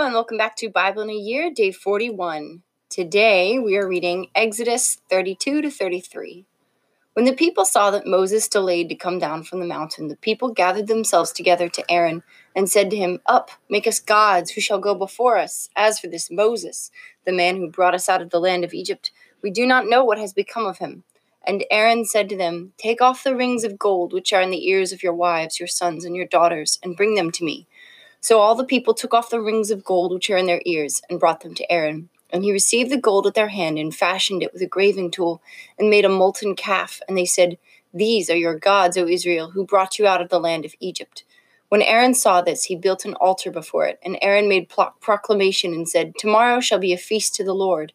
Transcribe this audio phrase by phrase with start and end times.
[0.00, 2.62] and welcome back to Bible in a Year, day 41.
[2.88, 6.46] Today we are reading Exodus 32 to 33.
[7.12, 10.54] When the people saw that Moses delayed to come down from the mountain, the people
[10.54, 12.22] gathered themselves together to Aaron
[12.56, 15.68] and said to him, Up, make us gods who shall go before us.
[15.76, 16.90] As for this Moses,
[17.26, 19.10] the man who brought us out of the land of Egypt,
[19.42, 21.04] we do not know what has become of him.
[21.46, 24.66] And Aaron said to them, Take off the rings of gold which are in the
[24.66, 27.66] ears of your wives, your sons, and your daughters, and bring them to me.
[28.20, 31.00] So all the people took off the rings of gold which are in their ears,
[31.08, 32.10] and brought them to Aaron.
[32.30, 35.42] And he received the gold at their hand, and fashioned it with a graving tool,
[35.78, 37.00] and made a molten calf.
[37.08, 37.58] And they said,
[37.94, 41.24] These are your gods, O Israel, who brought you out of the land of Egypt.
[41.70, 43.98] When Aaron saw this, he built an altar before it.
[44.02, 47.92] And Aaron made proclamation and said, Tomorrow shall be a feast to the Lord.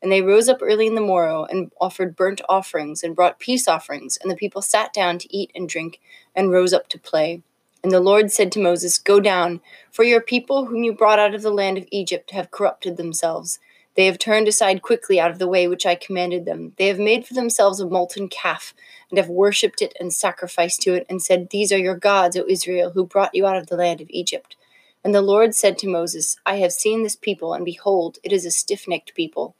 [0.00, 3.68] And they rose up early in the morrow and offered burnt offerings and brought peace
[3.68, 4.16] offerings.
[4.16, 6.00] And the people sat down to eat and drink
[6.34, 7.42] and rose up to play.
[7.82, 11.34] And the Lord said to Moses, Go down, for your people whom you brought out
[11.34, 13.60] of the land of Egypt have corrupted themselves.
[13.94, 16.72] They have turned aside quickly out of the way which I commanded them.
[16.76, 18.74] They have made for themselves a molten calf,
[19.10, 22.44] and have worshipped it and sacrificed to it, and said, These are your gods, O
[22.48, 24.56] Israel, who brought you out of the land of Egypt.
[25.04, 28.44] And the Lord said to Moses, I have seen this people, and behold, it is
[28.44, 29.54] a stiff necked people.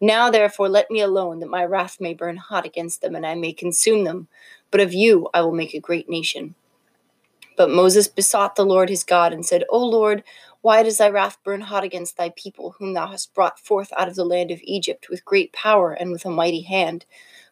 [0.00, 3.34] Now therefore let me alone, that my wrath may burn hot against them, and I
[3.34, 4.28] may consume them.
[4.70, 6.54] But of you I will make a great nation.
[7.60, 10.24] But Moses besought the Lord his God and said, O Lord,
[10.62, 14.08] why does thy wrath burn hot against thy people, whom thou hast brought forth out
[14.08, 17.04] of the land of Egypt with great power and with a mighty hand?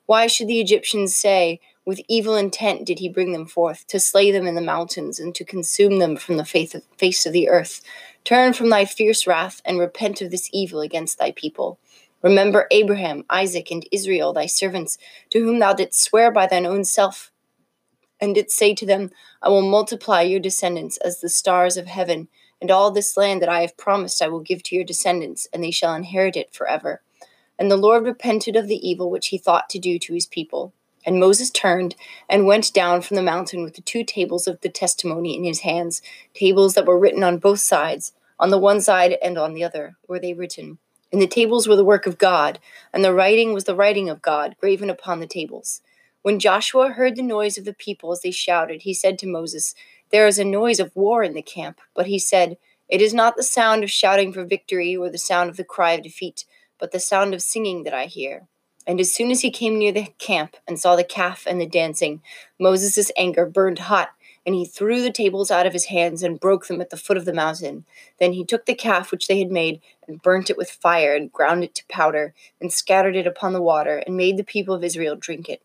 [0.07, 4.31] Why should the Egyptians say, With evil intent did he bring them forth, to slay
[4.31, 7.83] them in the mountains, and to consume them from the face of the earth?
[8.25, 11.79] Turn from thy fierce wrath, and repent of this evil against thy people.
[12.23, 14.97] Remember Abraham, Isaac, and Israel, thy servants,
[15.29, 17.31] to whom thou didst swear by thine own self
[18.21, 19.11] and did say to them,
[19.43, 22.29] I will multiply your descendants as the stars of heaven,
[22.61, 25.63] and all this land that I have promised I will give to your descendants, and
[25.63, 27.03] they shall inherit it forever.
[27.59, 30.73] And the Lord repented of the evil which he thought to do to his people.
[31.05, 31.95] And Moses turned
[32.29, 35.61] and went down from the mountain with the two tables of the testimony in his
[35.61, 36.03] hands,
[36.35, 39.97] tables that were written on both sides, on the one side and on the other,
[40.07, 40.79] were they written.
[41.13, 42.59] And the tables were the work of God,
[42.93, 45.81] and the writing was the writing of God, graven upon the tables.
[46.29, 49.75] When Joshua heard the noise of the people as they shouted, he said to Moses,
[50.11, 51.81] There is a noise of war in the camp.
[51.95, 55.49] But he said, It is not the sound of shouting for victory or the sound
[55.49, 56.45] of the cry of defeat,
[56.79, 58.47] but the sound of singing that I hear.
[58.87, 61.67] And as soon as he came near the camp and saw the calf and the
[61.67, 62.21] dancing,
[62.61, 64.11] Moses' anger burned hot,
[64.45, 67.17] and he threw the tables out of his hands and broke them at the foot
[67.17, 67.87] of the mountain.
[68.21, 71.33] Then he took the calf which they had made and burnt it with fire and
[71.33, 74.85] ground it to powder and scattered it upon the water and made the people of
[74.85, 75.63] Israel drink it.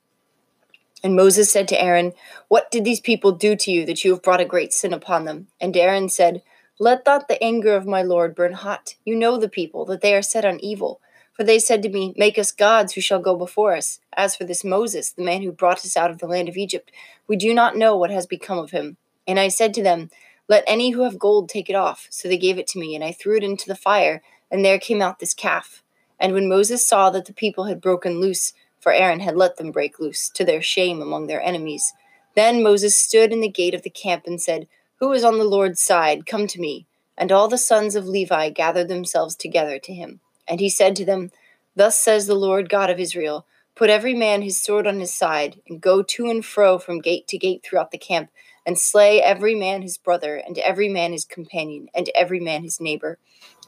[1.04, 2.14] And Moses said to Aaron,
[2.48, 5.26] What did these people do to you that you have brought a great sin upon
[5.26, 5.48] them?
[5.60, 6.42] And Aaron said,
[6.80, 8.96] Let not the anger of my Lord burn hot.
[9.04, 11.02] You know the people, that they are set on evil.
[11.34, 14.00] For they said to me, Make us gods who shall go before us.
[14.16, 16.90] As for this Moses, the man who brought us out of the land of Egypt,
[17.28, 18.96] we do not know what has become of him.
[19.28, 20.10] And I said to them,
[20.48, 22.08] Let any who have gold take it off.
[22.12, 24.80] So they gave it to me, and I threw it into the fire, and there
[24.80, 25.84] came out this calf.
[26.18, 28.54] And when Moses saw that the people had broken loose,
[28.84, 31.94] for Aaron had let them break loose, to their shame among their enemies.
[32.36, 34.68] Then Moses stood in the gate of the camp and said,
[34.98, 36.26] Who is on the Lord's side?
[36.26, 36.86] Come to me.
[37.18, 40.20] And all the sons of Levi gathered themselves together to him.
[40.50, 41.32] And he said to them,
[41.78, 43.46] Thus says the Lord God of Israel
[43.76, 47.28] Put every man his sword on his side, and go to and fro from gate
[47.30, 48.30] to gate throughout the camp,
[48.68, 52.80] and slay every man his brother, and every man his companion, and every man his
[52.80, 53.18] neighbor.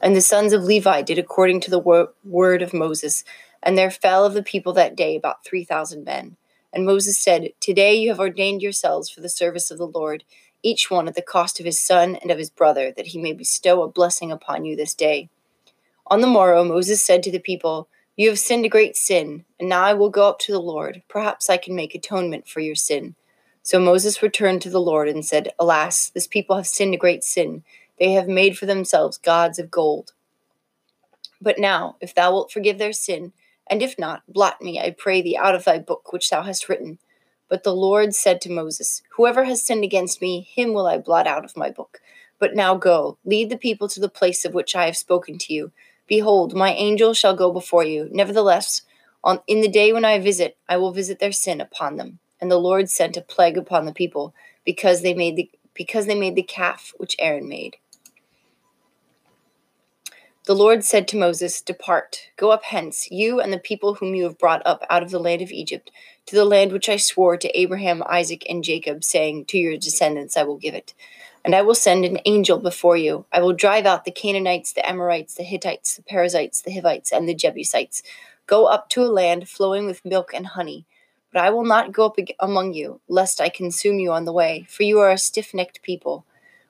[0.00, 3.24] And the sons of Levi did according to the wor- word of Moses.
[3.62, 6.36] And there fell of the people that day about three thousand men.
[6.72, 10.24] And Moses said, Today you have ordained yourselves for the service of the Lord,
[10.62, 13.32] each one at the cost of his son and of his brother, that he may
[13.32, 15.30] bestow a blessing upon you this day.
[16.08, 19.68] On the morrow Moses said to the people, You have sinned a great sin, and
[19.68, 21.02] now I will go up to the Lord.
[21.08, 23.14] Perhaps I can make atonement for your sin.
[23.62, 27.24] So Moses returned to the Lord and said, Alas, this people have sinned a great
[27.24, 27.64] sin.
[27.98, 30.12] They have made for themselves gods of gold.
[31.40, 33.32] But now, if thou wilt forgive their sin,
[33.68, 36.68] and if not, blot me, I pray thee, out of thy book which thou hast
[36.68, 36.98] written.
[37.48, 41.26] But the Lord said to Moses, Whoever has sinned against me, him will I blot
[41.26, 42.00] out of my book.
[42.38, 45.52] But now go, lead the people to the place of which I have spoken to
[45.52, 45.72] you.
[46.06, 48.08] Behold, my angel shall go before you.
[48.12, 48.82] Nevertheless,
[49.24, 52.18] on, in the day when I visit, I will visit their sin upon them.
[52.40, 54.34] And the Lord sent a plague upon the people,
[54.64, 57.76] because they made the because they made the calf which Aaron made.
[60.46, 64.22] The Lord said to Moses, Depart, go up hence, you and the people whom you
[64.22, 65.90] have brought up out of the land of Egypt,
[66.26, 70.36] to the land which I swore to Abraham, Isaac, and Jacob, saying, To your descendants
[70.36, 70.94] I will give it.
[71.44, 73.24] And I will send an angel before you.
[73.32, 77.28] I will drive out the Canaanites, the Amorites, the Hittites, the Perizzites, the Hivites, and
[77.28, 78.04] the Jebusites.
[78.46, 80.86] Go up to a land flowing with milk and honey.
[81.32, 84.64] But I will not go up among you, lest I consume you on the way,
[84.68, 86.24] for you are a stiff necked people.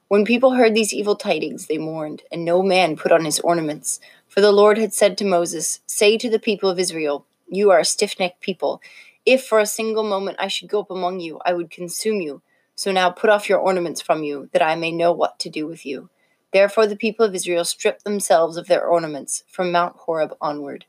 [0.09, 3.99] When people heard these evil tidings, they mourned, and no man put on his ornaments.
[4.29, 7.79] For the Lord had said to Moses, Say to the people of Israel, You are
[7.79, 8.81] a stiff necked people.
[9.25, 12.41] If for a single moment I should go up among you, I would consume you.
[12.73, 15.67] So now put off your ornaments from you, that I may know what to do
[15.67, 16.09] with you.
[16.53, 20.85] Therefore the people of Israel stripped themselves of their ornaments from Mount Horeb onward.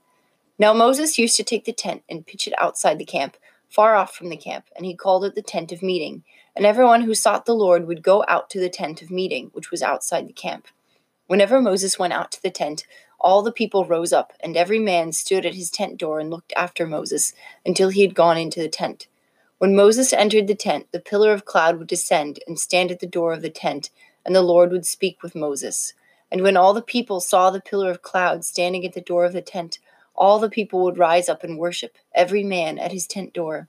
[0.60, 3.36] Now Moses used to take the tent and pitch it outside the camp,
[3.68, 6.24] far off from the camp, and he called it the tent of meeting.
[6.56, 9.70] And everyone who sought the Lord would go out to the tent of meeting, which
[9.70, 10.66] was outside the camp.
[11.26, 12.86] Whenever Moses went out to the tent,
[13.20, 16.52] all the people rose up, and every man stood at his tent door and looked
[16.56, 17.34] after Moses
[17.66, 19.08] until he had gone into the tent.
[19.58, 23.06] When Moses entered the tent, the pillar of cloud would descend and stand at the
[23.06, 23.90] door of the tent,
[24.24, 25.94] and the Lord would speak with Moses.
[26.30, 29.32] And when all the people saw the pillar of cloud standing at the door of
[29.32, 29.80] the tent,
[30.18, 33.68] all the people would rise up and worship, every man at his tent door.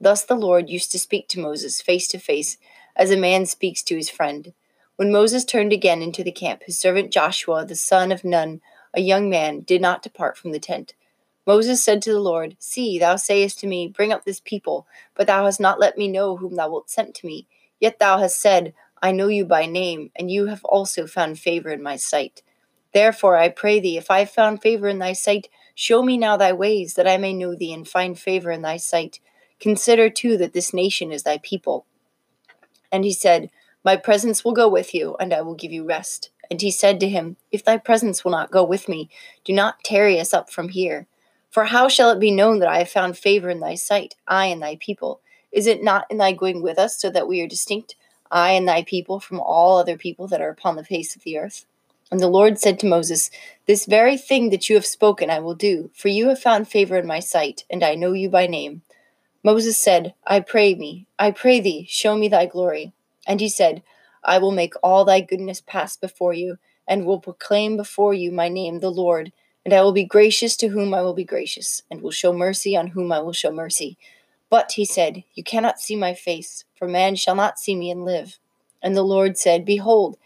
[0.00, 2.56] Thus the Lord used to speak to Moses face to face,
[2.96, 4.54] as a man speaks to his friend.
[4.96, 8.60] When Moses turned again into the camp, his servant Joshua, the son of Nun,
[8.94, 10.94] a young man, did not depart from the tent.
[11.46, 15.26] Moses said to the Lord, See, thou sayest to me, Bring up this people, but
[15.26, 17.46] thou hast not let me know whom thou wilt send to me.
[17.80, 21.70] Yet thou hast said, I know you by name, and you have also found favor
[21.70, 22.42] in my sight.
[22.92, 25.48] Therefore I pray thee, if I have found favor in thy sight,
[25.78, 28.78] show me now thy ways, that I may know thee and find favor in thy
[28.78, 29.20] sight.
[29.60, 31.86] Consider too that this nation is thy people.
[32.90, 33.48] And he said,
[33.84, 36.30] My presence will go with you, and I will give you rest.
[36.50, 39.08] And he said to him, If thy presence will not go with me,
[39.44, 41.06] do not tarry us up from here.
[41.48, 44.46] For how shall it be known that I have found favor in thy sight, I
[44.46, 45.20] and thy people?
[45.52, 47.94] Is it not in thy going with us, so that we are distinct,
[48.32, 51.38] I and thy people, from all other people that are upon the face of the
[51.38, 51.66] earth?
[52.10, 53.30] And the Lord said to Moses,
[53.66, 56.96] This very thing that you have spoken I will do, for you have found favor
[56.98, 58.82] in my sight, and I know you by name.
[59.42, 62.92] Moses said, I pray me, I pray thee, show me thy glory.
[63.26, 63.82] And he said,
[64.24, 68.48] I will make all thy goodness pass before you, and will proclaim before you my
[68.48, 69.32] name, the Lord
[69.68, 72.74] and I will be gracious to whom I will be gracious, and will show mercy
[72.74, 73.98] on whom I will show mercy.
[74.48, 78.02] But, he said, You cannot see my face, for man shall not see me and
[78.02, 78.38] live.
[78.82, 80.16] And the Lord said, Behold,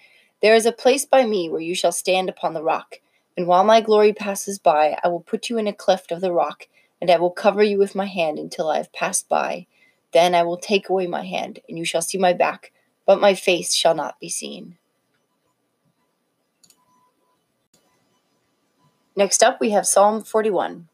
[0.42, 2.96] there is a place by me where you shall stand upon the rock.
[3.36, 6.32] And while my glory passes by, I will put you in a cleft of the
[6.32, 6.66] rock,
[7.00, 9.66] and I will cover you with my hand until I have passed by.
[10.12, 12.72] Then I will take away my hand, and you shall see my back,
[13.06, 14.76] but my face shall not be seen.
[19.14, 20.88] Next up, we have Psalm 41.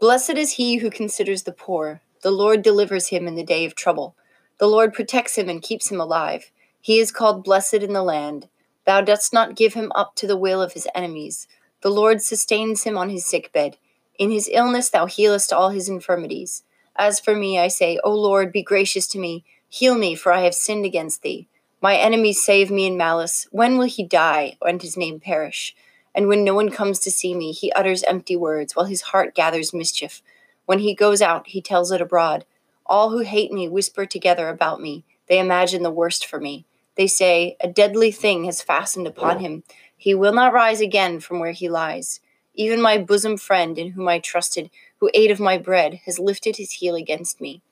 [0.00, 2.00] Blessed is he who considers the poor.
[2.22, 4.14] The Lord delivers him in the day of trouble.
[4.58, 6.50] The Lord protects him and keeps him alive.
[6.82, 8.48] He is called blessed in the land.
[8.86, 11.46] Thou dost not give him up to the will of his enemies.
[11.82, 13.76] The Lord sustains him on his sick bed.
[14.18, 16.62] In his illness thou healest all his infirmities.
[16.96, 19.44] As for me, I say, O Lord, be gracious to me.
[19.68, 21.48] Heal me, for I have sinned against thee.
[21.80, 23.46] My enemies save me in malice.
[23.50, 25.74] When will he die and his name perish?
[26.14, 29.34] And when no one comes to see me, he utters empty words, while his heart
[29.34, 30.22] gathers mischief.
[30.66, 32.44] When he goes out, he tells it abroad.
[32.84, 35.04] All who hate me whisper together about me.
[35.28, 36.66] They imagine the worst for me.
[36.96, 39.62] They say, A deadly thing has fastened upon him.
[39.96, 42.20] He will not rise again from where he lies.
[42.54, 46.56] Even my bosom friend, in whom I trusted, who ate of my bread, has lifted
[46.56, 47.62] his heel against me.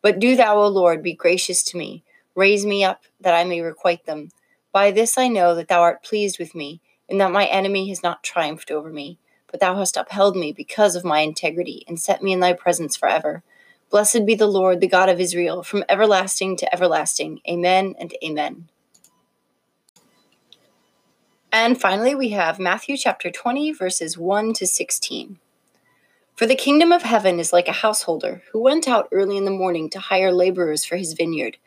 [0.00, 2.02] But do thou, O Lord, be gracious to me.
[2.34, 4.30] Raise me up, that I may requite them.
[4.72, 8.02] By this I know that thou art pleased with me and that my enemy has
[8.02, 9.18] not triumphed over me.
[9.50, 12.96] But thou hast upheld me because of my integrity, and set me in thy presence
[12.96, 13.42] forever.
[13.92, 17.42] Blessed be the Lord, the God of Israel, from everlasting to everlasting.
[17.46, 18.70] Amen and amen.
[21.52, 25.38] And finally, we have Matthew chapter 20, verses 1 to 16.
[26.34, 29.50] For the kingdom of heaven is like a householder who went out early in the
[29.50, 31.58] morning to hire laborers for his vineyard.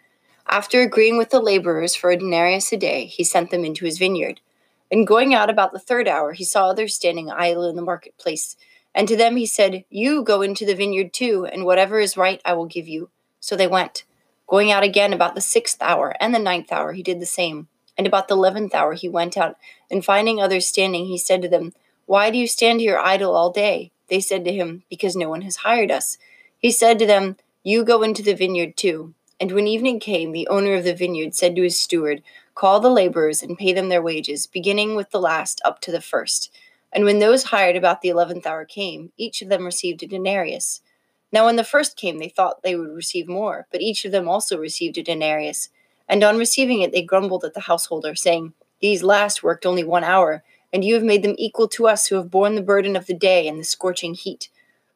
[0.47, 3.99] After agreeing with the laborers for a denarius a day, he sent them into his
[3.99, 4.41] vineyard.
[4.89, 8.55] And going out about the third hour, he saw others standing idle in the marketplace.
[8.95, 12.41] And to them he said, You go into the vineyard too, and whatever is right
[12.45, 13.09] I will give you.
[13.41, 14.05] So they went.
[14.47, 17.67] Going out again about the sixth hour and the ninth hour, he did the same.
[17.97, 19.57] And about the eleventh hour he went out,
[19.91, 21.73] and finding others standing, he said to them,
[22.05, 23.91] Why do you stand here idle all day?
[24.07, 26.17] They said to him, Because no one has hired us.
[26.57, 29.13] He said to them, You go into the vineyard too.
[29.41, 32.23] And when evening came, the owner of the vineyard said to his steward,
[32.53, 35.99] Call the laborers and pay them their wages, beginning with the last up to the
[35.99, 36.49] first.
[36.95, 40.81] And when those hired about the eleventh hour came, each of them received a denarius.
[41.29, 44.29] Now, when the first came, they thought they would receive more, but each of them
[44.29, 45.67] also received a denarius.
[46.07, 50.05] And on receiving it, they grumbled at the householder, saying, These last worked only one
[50.05, 53.07] hour, and you have made them equal to us who have borne the burden of
[53.07, 54.47] the day and the scorching heat.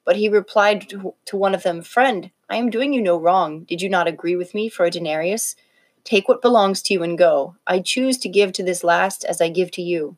[0.05, 3.65] But he replied to one of them, Friend, I am doing you no wrong.
[3.65, 5.57] Did you not agree with me for a denarius?
[6.05, 7.57] Take what belongs to you and go.
[7.67, 10.15] I choose to give to this last as I give to you.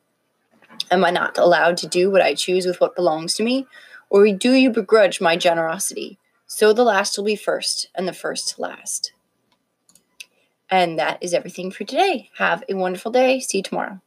[0.89, 3.67] Am I not allowed to do what I choose with what belongs to me?
[4.09, 6.17] Or do you begrudge my generosity?
[6.47, 9.13] So the last will be first, and the first last.
[10.69, 12.29] And that is everything for today.
[12.37, 13.39] Have a wonderful day.
[13.39, 14.01] See you tomorrow.